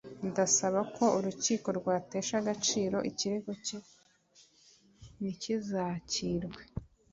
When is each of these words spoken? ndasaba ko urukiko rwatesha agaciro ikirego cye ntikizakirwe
ndasaba 0.29 0.79
ko 0.95 1.05
urukiko 1.17 1.67
rwatesha 1.79 2.33
agaciro 2.41 2.97
ikirego 3.09 3.51
cye 3.65 3.77
ntikizakirwe 5.19 6.61